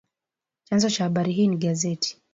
[0.63, 2.21] Chanzo cha habari hii ni gazeti